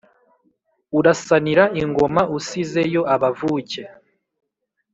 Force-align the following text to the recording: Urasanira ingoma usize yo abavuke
Urasanira 0.97 1.63
ingoma 1.81 2.21
usize 2.37 2.81
yo 2.93 3.01
abavuke 3.15 3.83